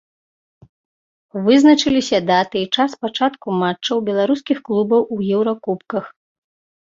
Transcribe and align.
Вызначыліся 1.47 2.19
даты 2.29 2.57
і 2.63 2.69
час 2.79 2.91
пачатку 3.05 3.47
матчаў 3.61 3.97
беларускіх 4.07 4.57
клубаў 4.69 5.01
у 5.17 5.19
еўракубках. 5.35 6.05